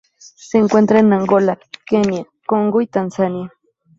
Se 0.17 0.57
encuentra 0.57 0.97
en 0.97 1.13
Angola, 1.13 1.59
Kenia, 1.85 2.25
Congo 2.47 2.81
y 2.81 2.87
Tanzania. 2.87 3.53